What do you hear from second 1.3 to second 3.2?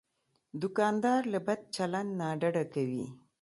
له بد چلند نه ډډه کوي.